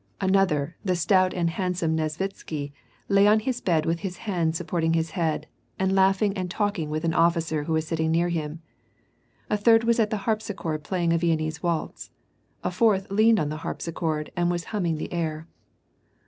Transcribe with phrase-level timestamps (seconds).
[0.19, 1.59] Another, the stout WAR AND PEACE.
[1.59, 1.97] 801 handsome
[2.35, 2.71] Kesvitsky,
[3.07, 5.45] lay on Ms bed with his hands support ing his head,
[5.77, 8.63] and laughing and talking with an officer who was sitting near him.
[9.51, 13.49] A third was at the harpsichord playing a Viennese waltz \ a fourth leaned on
[13.49, 15.45] the harpsichord and was hamming the air.